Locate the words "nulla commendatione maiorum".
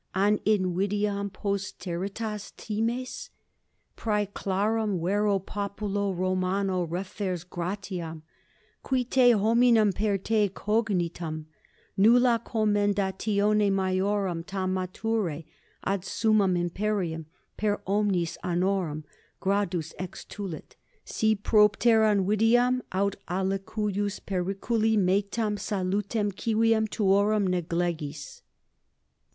11.97-14.43